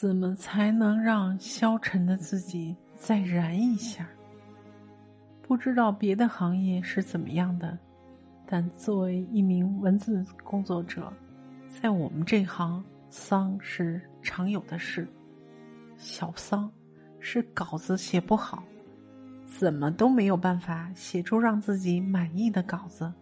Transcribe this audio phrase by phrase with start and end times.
[0.00, 4.08] 怎么才能让消沉的自己再燃一下？
[5.42, 7.78] 不知道别的行业是怎么样的，
[8.46, 11.12] 但作为一名文字工作者，
[11.68, 15.06] 在我们这行，丧是常有的事。
[15.98, 16.72] 小丧
[17.18, 18.64] 是稿子写不好，
[19.44, 23.12] 怎么都没有办法写出让自己满意的稿子，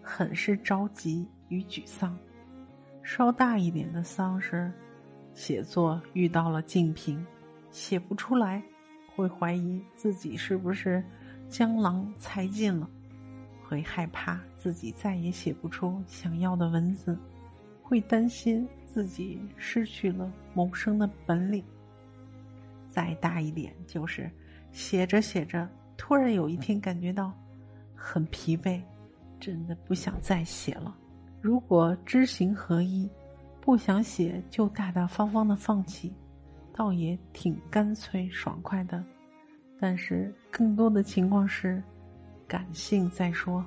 [0.00, 2.16] 很是着急与沮丧。
[3.02, 4.72] 稍大一点的丧是。
[5.34, 7.24] 写作遇到了竞评，
[7.70, 8.62] 写不出来，
[9.14, 11.04] 会怀疑自己是不是
[11.48, 12.88] 江郎才尽了，
[13.64, 17.18] 会害怕自己再也写不出想要的文字，
[17.82, 21.62] 会担心自己失去了谋生的本领。
[22.88, 24.30] 再大一点，就是
[24.70, 27.32] 写着写着，突然有一天感觉到
[27.92, 28.80] 很疲惫，
[29.40, 30.96] 真的不想再写了。
[31.40, 33.10] 如果知行合一。
[33.64, 36.12] 不想写就大大方方的放弃，
[36.70, 39.02] 倒也挺干脆爽快的。
[39.80, 41.82] 但是更多的情况是，
[42.46, 43.64] 感性在说：“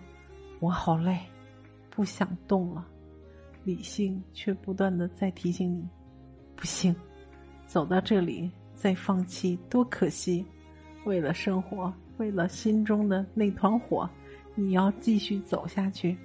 [0.62, 1.18] 我好累，
[1.90, 2.88] 不想动了。”
[3.66, 5.90] 理性却不断的在提醒你
[6.56, 6.96] ：“不行，
[7.66, 10.46] 走到这里再放弃多可惜。
[11.06, 14.08] 为了生活，为了心中的那团火，
[14.54, 16.16] 你要继续走下去。”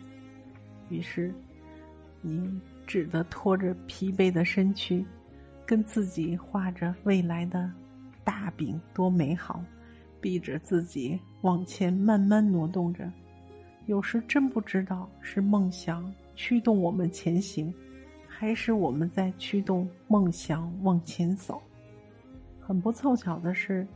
[0.90, 1.34] 于是，
[2.20, 2.60] 你。
[2.86, 5.04] 只得拖着疲惫的身躯，
[5.64, 7.70] 跟自己画着未来的
[8.24, 9.64] 大饼多美好，
[10.20, 13.10] 逼着自己往前慢慢挪动着。
[13.86, 17.72] 有时真不知道是梦想驱动我们前行，
[18.28, 21.60] 还是我们在驱动梦想往前走。
[22.60, 23.86] 很不凑巧的是，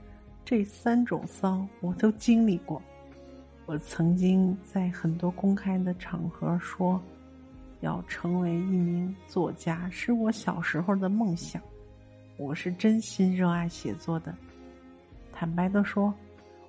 [0.44, 2.82] 这三种丧我都经历过。
[3.66, 7.02] 我曾经在很多公开的场合说。
[7.80, 11.62] 要成为一名作家是我小时候的梦想，
[12.38, 14.34] 我是真心热爱写作的。
[15.32, 16.12] 坦白的说，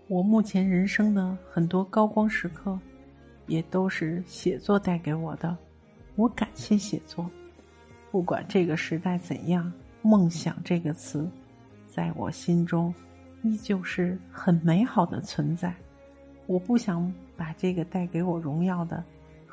[0.07, 2.77] 我目前人生的很多高光时刻，
[3.47, 5.57] 也都是写作带给我的。
[6.15, 7.29] 我感谢写作，
[8.11, 9.71] 不管这个时代怎样，
[10.01, 11.29] 梦想这个词，
[11.85, 12.93] 在我心中
[13.43, 15.73] 依旧是很美好的存在。
[16.45, 19.03] 我不想把这个带给我荣耀的。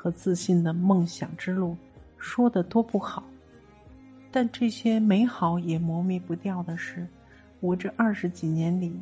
[0.05, 1.75] 和自信的梦想之路，
[2.19, 3.23] 说的多不好，
[4.31, 7.07] 但这些美好也磨灭不掉的是，
[7.59, 8.93] 我这二十几年里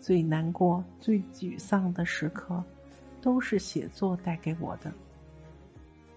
[0.00, 2.60] 最难过、最沮丧的时刻，
[3.22, 4.92] 都是写作带给我的。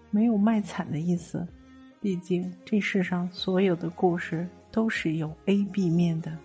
[0.09, 1.47] 没有卖惨的意思，
[2.00, 6.35] 毕竟这世上所有的故事都是有 A、B 面的。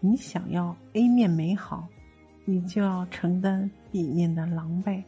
[0.00, 1.88] 你想要 A 面美好，
[2.44, 5.02] 你就要承担 B 面的狼狈。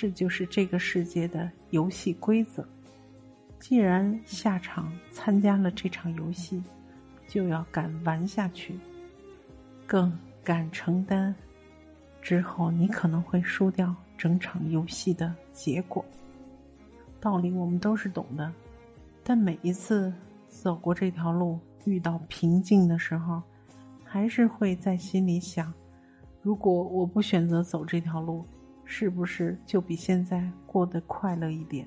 [0.00, 2.64] 这就是这个世界的游戏规则。
[3.58, 6.62] 既然下场参加了这场游戏，
[7.26, 8.78] 就要敢玩下去，
[9.88, 11.34] 更敢承担
[12.22, 16.04] 之后你可能会输掉整场游戏的结果。
[17.18, 18.52] 道理我们都是懂的，
[19.24, 20.14] 但每一次
[20.46, 23.42] 走过这条路，遇到瓶颈的时候，
[24.04, 25.74] 还是会在心里想：
[26.40, 28.46] 如果我不选择走这条路。
[28.90, 31.86] 是不是就比现在过得快乐一点？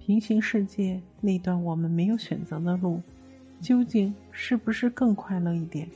[0.00, 3.00] 平行世界那段我们没有选择的路，
[3.60, 5.88] 究竟是不是更快乐一点，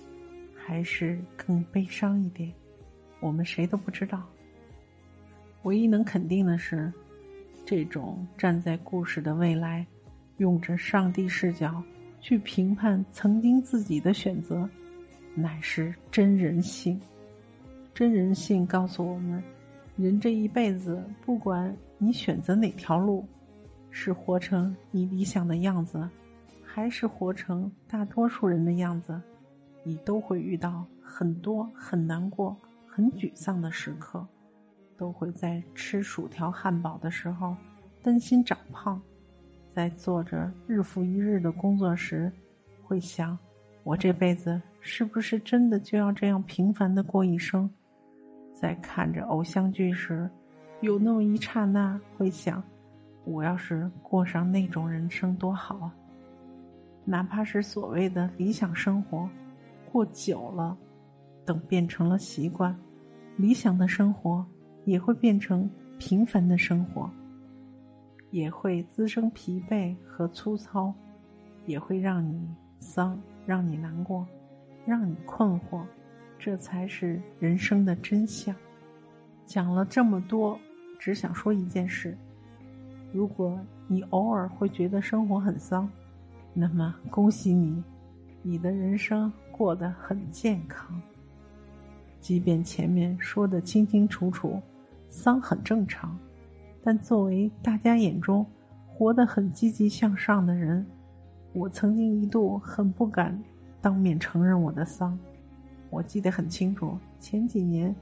[0.54, 2.50] 还是更悲伤一点？
[3.18, 4.22] 我们谁都不知道。
[5.64, 6.90] 唯一能肯定的是，
[7.66, 9.84] 这种站在故事的未来，
[10.36, 11.82] 用着上帝视角
[12.20, 14.66] 去评判曾经自己的选择，
[15.34, 16.98] 乃是真人性。
[17.92, 19.42] 真人性告诉我们。
[19.98, 23.26] 人这一辈子，不管你选择哪条路，
[23.90, 26.08] 是活成你理想的样子，
[26.62, 29.20] 还是活成大多数人的样子，
[29.82, 32.56] 你都会遇到很多很难过、
[32.86, 34.24] 很沮丧的时刻，
[34.96, 37.56] 都会在吃薯条、汉堡的时候
[38.00, 39.02] 担心长胖，
[39.74, 42.30] 在做着日复一日的工作时，
[42.84, 43.36] 会想：
[43.82, 47.68] 我这辈子是不是真的就要这样平凡的过一生？
[48.60, 50.28] 在看着偶像剧时，
[50.80, 52.60] 有那么一刹那会想：
[53.24, 55.94] 我要是过上那种人生多好啊！
[57.04, 59.30] 哪怕是所谓的理想生活，
[59.92, 60.76] 过久了，
[61.44, 62.76] 等变成了习惯，
[63.36, 64.44] 理想的生活
[64.84, 67.08] 也会变成平凡的生活，
[68.32, 70.92] 也会滋生疲惫和粗糙，
[71.64, 72.44] 也会让你
[72.80, 73.16] 丧，
[73.46, 74.26] 让你难过，
[74.84, 75.84] 让你困惑。
[76.38, 78.54] 这才是人生的真相。
[79.44, 80.58] 讲了这么多，
[80.98, 82.16] 只想说一件事：
[83.12, 85.90] 如果你偶尔会觉得生活很丧，
[86.54, 87.82] 那么恭喜你，
[88.42, 91.00] 你的人生过得很健康。
[92.20, 94.60] 即便前面说的清清楚楚，
[95.08, 96.18] 丧很正常，
[96.82, 98.44] 但作为大家眼中
[98.86, 100.84] 活得很积极向上的人，
[101.52, 103.42] 我曾经一度很不敢
[103.80, 105.18] 当面承认我的丧。
[105.90, 107.94] 我记得很清楚，前几年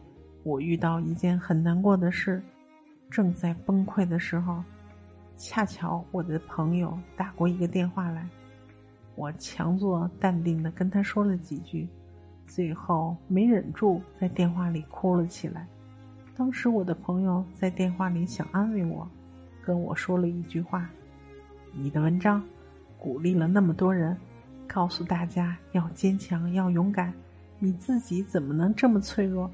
[0.42, 2.42] 我遇到一件很难过的事，
[3.08, 4.62] 正在崩溃的时候，
[5.36, 8.28] 恰巧我的朋友打过一个电话来，
[9.14, 11.88] 我强作淡定的跟他说了几句，
[12.46, 15.66] 最后没忍住在电话里哭了起来。
[16.36, 19.08] 当时我的朋友在电话里想安慰我，
[19.64, 20.88] 跟我说了一句话
[21.72, 22.42] ：“你的文章
[22.98, 24.16] 鼓励了那么多人，
[24.66, 27.12] 告诉大家要坚强，要勇敢。”
[27.58, 29.50] 你自己怎么能这么脆弱？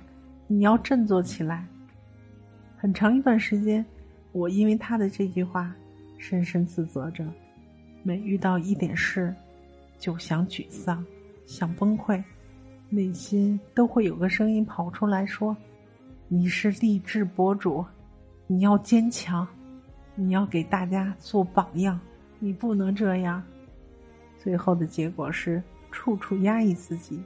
[0.47, 1.67] 你要振作起来。
[2.77, 3.85] 很长一段时间，
[4.33, 5.73] 我因为他的这句话，
[6.19, 7.25] 深深自责着。
[8.03, 9.33] 每遇到一点事，
[9.99, 11.05] 就想沮丧，
[11.47, 12.21] 想崩溃，
[12.89, 15.57] 内心都会有个声音跑出来说
[16.27, 17.85] ：“你是励志博主，
[18.49, 19.47] 你要坚强，
[20.17, 22.01] 你要给大家做榜样，
[22.41, 23.41] 你不能这样。”
[24.43, 25.63] 最后的结果是，
[25.93, 27.23] 处处压抑自己。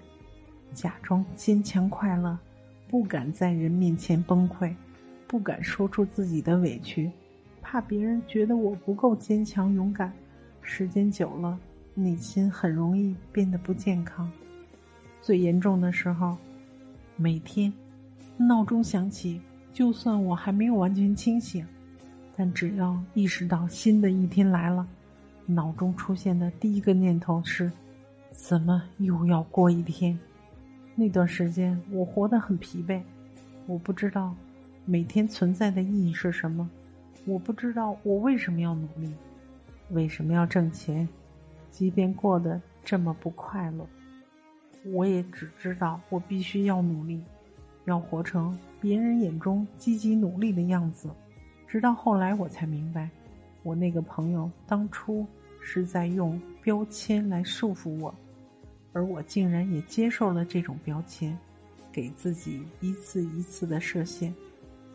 [0.76, 2.38] 假装坚强快乐，
[2.87, 4.75] 不敢在人面前崩溃，
[5.26, 7.11] 不敢说出自己的委屈，
[7.62, 10.12] 怕别人觉得我不够坚强勇敢。
[10.61, 11.58] 时间久了，
[11.94, 14.31] 内心很容易变得不健康。
[15.23, 16.37] 最严重的时候，
[17.17, 17.72] 每天
[18.37, 19.40] 闹钟响起，
[19.72, 21.67] 就算我还没有完全清醒，
[22.37, 24.87] 但只要意识到新的一天来了，
[25.46, 27.72] 脑中出现的第一个念头是：
[28.31, 30.19] 怎么又要过一天？
[30.98, 33.02] 那段时间，我活得很疲惫。
[33.66, 34.34] 我不知道
[34.87, 36.66] 每天存在的意义是什么，
[37.26, 39.12] 我不知道我为什么要努力，
[39.90, 41.06] 为什么要挣钱，
[41.70, 43.87] 即便过得这么不快乐，
[44.87, 47.22] 我也只知道我必须要努力，
[47.84, 51.10] 要活成别人眼中积极努力的样子。
[51.69, 53.10] 直到后来，我才明白，
[53.62, 55.26] 我那个朋友当初
[55.60, 58.14] 是在用标签来束缚我。
[58.96, 61.38] 而我竟然也接受了这种标签，
[61.93, 64.34] 给自己一次一次的设限，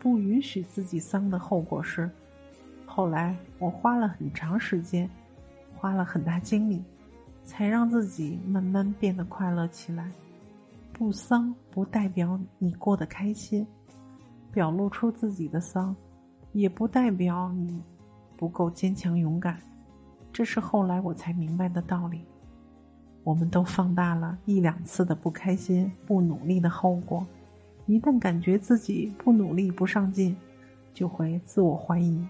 [0.00, 2.10] 不允许自己丧的后果是，
[2.84, 5.08] 后来我花了很长时间，
[5.76, 6.82] 花了很大精力，
[7.44, 10.10] 才让自己慢慢变得快乐起来。
[10.92, 13.64] 不丧不代表你过得开心，
[14.50, 15.94] 表露出自己的丧，
[16.50, 17.80] 也不代表你
[18.36, 19.60] 不够坚强勇敢。
[20.32, 22.24] 这是后来我才明白的道理。
[23.24, 27.24] 我们都放大了一两次的不开心、不努力的后果，
[27.86, 30.36] 一旦感觉自己不努力、不上进，
[30.92, 32.26] 就会自我怀疑：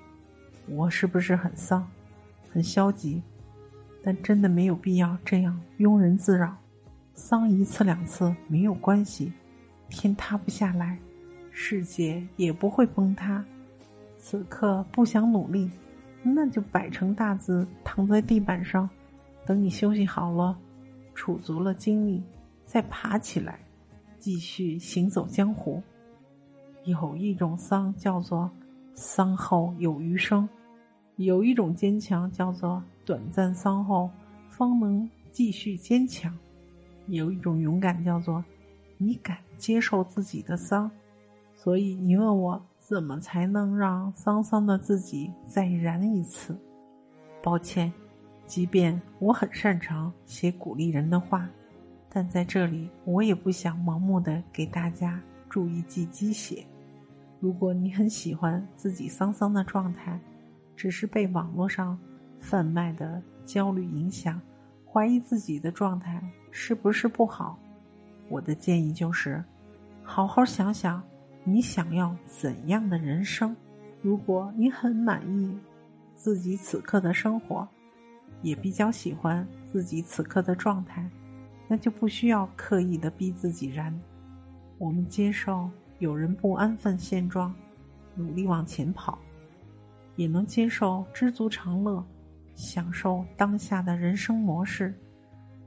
[0.69, 1.87] 我是不是很丧、
[2.51, 3.23] 很消极？
[4.03, 6.57] 但真的没有必要这样庸人自扰。
[7.15, 9.33] 丧一次两次没有关系，
[9.89, 10.99] 天塌不下来，
[11.51, 13.45] 世界也不会崩塌。
[14.19, 15.71] 此刻不想努力，
[16.23, 18.89] 那就摆成大字躺在地板上，
[19.47, 20.59] 等你休息好了。
[21.23, 22.21] 储足了精力，
[22.67, 23.61] 再爬起来，
[24.19, 25.81] 继续行走江湖。
[26.83, 28.51] 有一种丧叫做
[28.93, 30.49] 丧后有余生，
[31.15, 34.11] 有一种坚强叫做短暂丧后
[34.49, 36.37] 方能继续坚强，
[37.07, 38.45] 有一种勇敢叫做
[38.99, 40.91] 你敢接受自己的丧。
[41.55, 46.59] 所以你问我怎么才能让丧丧的自己再燃一次？
[47.41, 47.93] 抱歉。
[48.47, 51.49] 即便我很擅长写鼓励人的话，
[52.11, 55.19] 但在这里我也不想盲目的给大家
[55.49, 56.63] 注一记鸡血。
[57.41, 60.21] 如果你很喜欢自己丧丧的状态，
[60.77, 61.99] 只是被网络上
[62.39, 64.39] 贩卖的焦虑影响，
[64.85, 67.59] 怀疑自己的状态是不是不好，
[68.29, 69.43] 我的建议就是，
[70.03, 71.03] 好好想想
[71.45, 73.57] 你想要怎样的人生。
[74.03, 75.59] 如果你很满意
[76.15, 77.67] 自己此刻的生活。
[78.43, 81.09] 也比较喜欢自己此刻的状态，
[81.69, 83.99] 那就不需要刻意的逼自己燃。
[84.79, 87.55] 我们接受有人不安分现状，
[88.15, 89.19] 努力往前跑，
[90.17, 92.05] 也能接受知足常乐，
[92.55, 94.93] 享受当下的人生模式。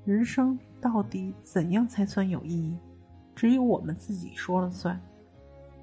[0.04, 2.78] 人生到底怎样才算有意义？
[3.36, 5.00] 只有我们自己说了算。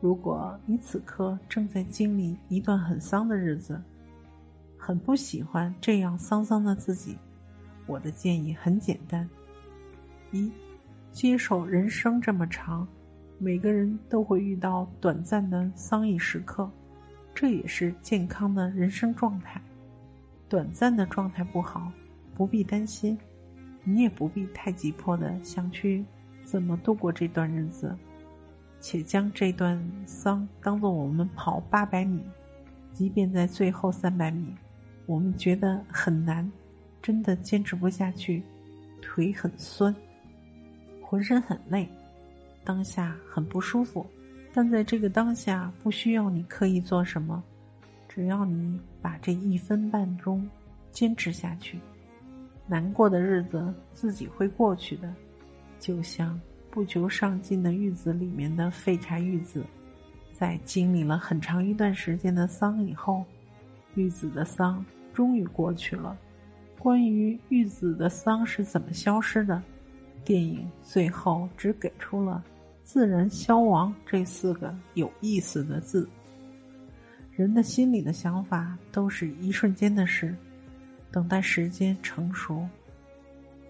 [0.00, 3.80] 如果你此刻正在经历一段很丧的日子，
[4.84, 7.16] 很不喜欢这样丧丧的自己，
[7.86, 9.30] 我的建议很简单：
[10.32, 10.50] 一，
[11.12, 12.84] 接受人生这么长，
[13.38, 16.68] 每个人都会遇到短暂的丧意时刻，
[17.32, 19.62] 这也是健康的人生状态。
[20.48, 21.92] 短暂的状态不好，
[22.34, 23.16] 不必担心，
[23.84, 26.04] 你也不必太急迫的想去
[26.42, 27.96] 怎么度过这段日子，
[28.80, 32.20] 且将这段丧当做我们跑八百米，
[32.92, 34.52] 即便在最后三百米，
[35.06, 36.50] 我们觉得很难，
[37.02, 38.42] 真的坚持不下去，
[39.00, 39.94] 腿很酸，
[41.00, 41.88] 浑身很累，
[42.64, 44.06] 当下很不舒服。
[44.54, 47.42] 但在这个当下，不需要你刻意做什么，
[48.08, 50.48] 只要你把这一分半钟
[50.90, 51.80] 坚持下去，
[52.66, 55.12] 难过的日子自己会过去的。
[55.80, 56.40] 就像
[56.70, 59.64] 不求上进的玉子里面的废柴玉子，
[60.32, 63.24] 在经历了很长一段时间的丧以后，
[63.94, 66.16] 玉子的丧终于过去了。
[66.78, 69.62] 关于玉子的丧是怎么消失的，
[70.24, 72.42] 电影最后只给出了。
[72.82, 76.08] 自然消亡这四个有意思的字，
[77.30, 80.34] 人的心里的想法都是一瞬间的事，
[81.12, 82.66] 等待时间成熟，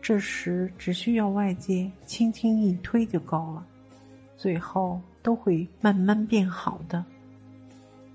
[0.01, 3.67] 这时只需要外界轻轻一推就够了，
[4.35, 7.05] 最后都会慢慢变好的。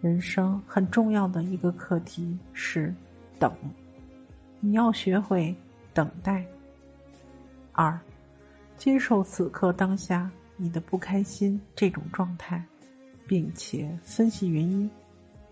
[0.02, 2.94] 人生很重要的一个课题是
[3.40, 3.52] 等，
[4.60, 5.56] 你要学会
[5.94, 6.46] 等待。
[7.72, 8.00] 二，
[8.78, 10.30] 接受此刻当下。
[10.60, 12.66] 你的不开心这种状态，
[13.28, 14.90] 并且分析原因，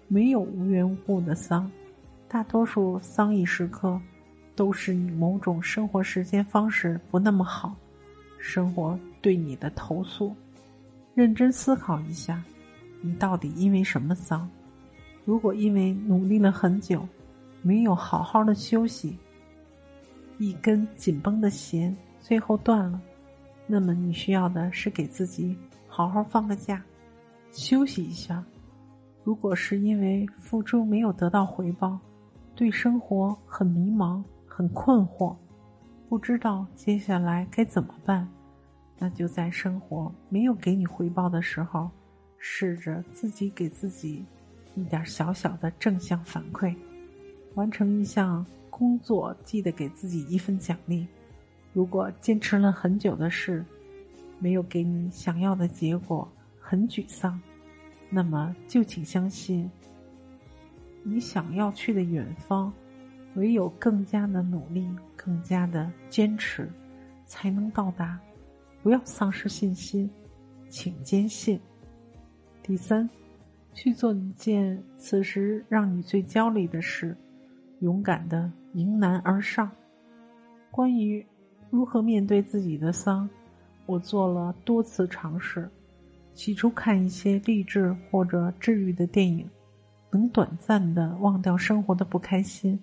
[0.08, 1.72] 没有无缘无故的丧，
[2.28, 4.02] 大多数丧意时刻，
[4.56, 7.75] 都是你某种生活时间方式不那么好，
[8.40, 10.36] 生活对你的投诉。
[11.14, 12.44] 认真思考一下，
[13.06, 14.50] 你到底因为什么丧？
[15.26, 17.08] 如果因为努力了很久，
[17.62, 19.16] 没有好好的休息，
[20.40, 23.00] 一根紧绷的弦最后断了。
[23.68, 25.56] 那么你需要的是给自己
[25.88, 26.84] 好好放个假，
[27.52, 28.44] 休息一下。
[29.24, 32.00] 如果是因为付出没有得到回报，
[32.56, 35.36] 对生活很迷茫、很困惑，
[36.10, 38.28] 不知道接下来该怎么办，
[38.98, 41.88] 那就在生活没有给你回报的时候，
[42.48, 44.24] 试着自己给自己
[44.75, 46.75] 一点小小的正向反馈。
[47.56, 51.08] 完成一项工作，记得给自己一份奖励。
[51.74, 53.66] 如果坚持了很久的事，
[54.38, 57.42] 没有给你想要的结果，很沮丧，
[58.12, 59.68] 那么就请相信，
[61.02, 62.72] 你想要去的远方，
[63.34, 66.70] 唯有更加的努力、更加的坚持，
[67.25, 68.20] 才能到达。
[68.84, 70.08] 不要丧失信心，
[70.70, 71.60] 请坚信。
[72.68, 73.08] 第三，
[73.76, 77.16] 去做一件此时让你最焦虑的事，
[77.82, 79.70] 勇敢的迎难而上。
[80.72, 81.24] 关于。
[81.72, 83.30] 如何面对自己的丧？
[83.86, 85.70] 我做了多次尝试。
[86.34, 89.50] 起初看一些励志或者治愈的电影，
[90.12, 92.80] 能短暂的忘掉生活的不开心。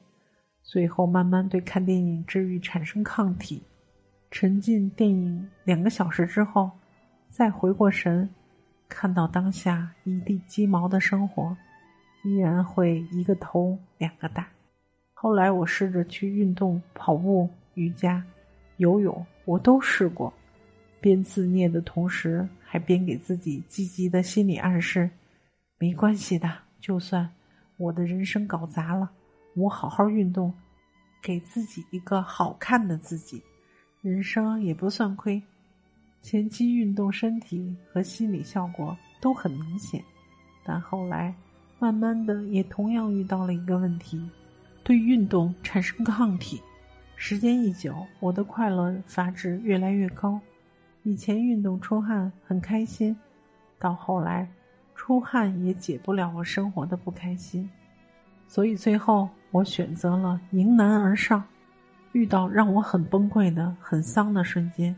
[0.63, 3.63] 最后慢慢对看电影治愈产生抗体，
[4.31, 6.71] 沉浸电影两个小时之后，
[7.31, 8.29] 再回过神，
[8.93, 11.57] 看到当下一地鸡毛的生活，
[12.25, 14.47] 依然会一个头两个大。
[15.15, 18.23] 后来我试着去运动，跑步、瑜伽。
[18.77, 20.33] 游泳我都试过，
[21.01, 25.09] 边自虐的同时，还边给自己积极的心理暗示：
[25.79, 27.29] 没关系的，就算
[27.77, 29.11] 我的人生搞砸了，
[29.55, 30.53] 我好好运动，
[31.23, 33.43] 给自己一个好看的自己，
[34.01, 35.43] 人生也不算亏。
[36.23, 40.03] 前期运动身体和心理效果都很明显，
[40.65, 41.35] 但后来
[41.81, 44.25] 慢慢的也同样遇到了一个问题，
[44.85, 46.63] 对运动产生抗体。
[47.17, 50.41] 时间一久，我的快乐阀值越来越高。
[51.03, 53.17] 以前运动出汗很开心，
[53.81, 54.49] 到后来
[54.95, 57.69] 出汗也解不了我生活的不开心。
[58.47, 61.43] 所以最后我选择了迎难而上。
[62.13, 64.95] 遇到让我很崩溃的、很丧的瞬间，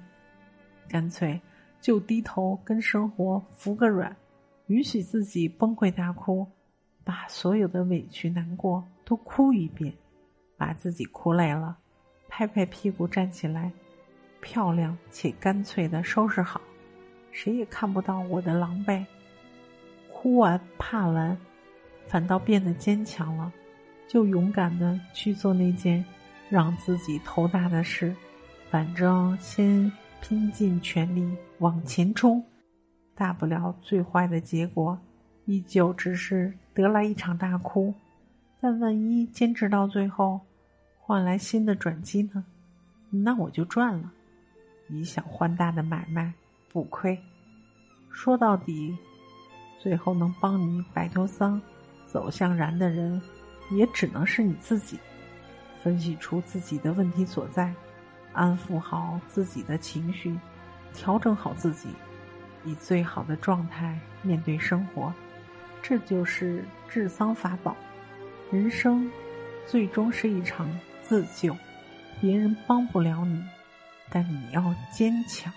[0.89, 1.41] 干脆
[1.81, 4.17] 就低头跟生活服个软，
[4.67, 6.47] 允许自己崩溃大哭，
[7.05, 9.93] 把所有的委屈难过都哭一遍，
[10.57, 11.77] 把自己哭累了。
[12.29, 13.71] 拍拍屁股站起来，
[14.41, 16.61] 漂亮且干脆的收拾好，
[17.31, 19.05] 谁也看不到我的狼狈。
[20.13, 21.37] 哭完怕完，
[22.07, 23.53] 反倒变得坚强了，
[24.09, 26.05] 就勇敢的去做那件
[26.49, 28.15] 让自己头大的事。
[28.71, 29.93] 反正先
[30.27, 32.43] 拼尽全力往前冲，
[33.15, 34.99] 大不了最坏的结果
[35.45, 37.93] 依旧只是得来一场大哭，
[38.59, 40.41] 但万一坚持到最后。
[40.99, 42.43] 换来新的转机呢，
[43.11, 44.11] 那我就赚了。
[44.89, 46.33] 以小换大的买卖
[46.73, 47.21] 不亏。
[48.11, 48.97] 说到底，
[49.79, 51.61] 最后能帮你摆脱丧、
[52.07, 53.21] 走向然的人，
[53.73, 54.99] 也只能是你自己。
[55.83, 57.75] 分析出自己的问题所在，
[58.35, 60.37] 安抚好自己的情绪，
[60.93, 61.89] 调整好自己，
[62.65, 65.13] 以最好的状态面对生活，
[65.81, 67.75] 这就是治丧法宝。
[68.51, 69.11] 人生
[69.67, 70.69] 最终是一场
[71.03, 71.57] 自救，
[72.21, 73.43] 别人帮不了你，
[74.11, 75.53] 但你要坚强。